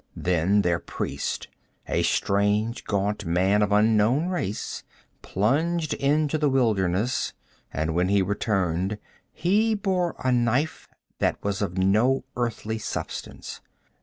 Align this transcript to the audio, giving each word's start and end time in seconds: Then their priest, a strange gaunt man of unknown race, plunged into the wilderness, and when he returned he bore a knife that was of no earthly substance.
Then 0.17 0.63
their 0.63 0.79
priest, 0.79 1.47
a 1.87 2.01
strange 2.01 2.85
gaunt 2.85 3.23
man 3.23 3.61
of 3.61 3.71
unknown 3.71 4.29
race, 4.29 4.83
plunged 5.21 5.93
into 5.93 6.39
the 6.39 6.49
wilderness, 6.49 7.33
and 7.71 7.93
when 7.93 8.07
he 8.09 8.23
returned 8.23 8.97
he 9.31 9.75
bore 9.75 10.15
a 10.17 10.31
knife 10.31 10.87
that 11.19 11.37
was 11.43 11.61
of 11.61 11.77
no 11.77 12.23
earthly 12.35 12.79
substance. 12.79 13.61